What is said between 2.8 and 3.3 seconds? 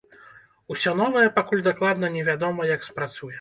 спрацуе.